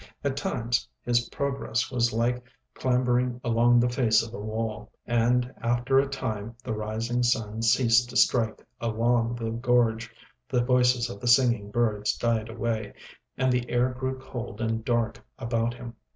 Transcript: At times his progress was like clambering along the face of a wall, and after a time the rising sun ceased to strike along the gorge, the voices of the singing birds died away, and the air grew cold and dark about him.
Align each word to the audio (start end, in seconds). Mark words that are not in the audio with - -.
At 0.23 0.35
times 0.35 0.87
his 1.03 1.29
progress 1.29 1.91
was 1.91 2.11
like 2.11 2.43
clambering 2.73 3.39
along 3.43 3.79
the 3.79 3.87
face 3.87 4.23
of 4.27 4.33
a 4.33 4.39
wall, 4.39 4.91
and 5.05 5.53
after 5.61 5.99
a 5.99 6.07
time 6.07 6.55
the 6.63 6.73
rising 6.73 7.21
sun 7.21 7.61
ceased 7.61 8.09
to 8.09 8.17
strike 8.17 8.65
along 8.79 9.35
the 9.35 9.51
gorge, 9.51 10.09
the 10.49 10.63
voices 10.63 11.07
of 11.07 11.19
the 11.19 11.27
singing 11.27 11.69
birds 11.69 12.17
died 12.17 12.49
away, 12.49 12.93
and 13.37 13.51
the 13.51 13.69
air 13.69 13.89
grew 13.89 14.17
cold 14.17 14.59
and 14.59 14.83
dark 14.83 15.23
about 15.37 15.75
him. 15.75 15.95